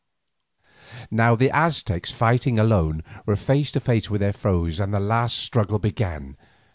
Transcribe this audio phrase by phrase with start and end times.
[1.11, 5.37] Now the Aztecs fighting alone were face to face with their foes and the last
[5.37, 6.37] struggle began.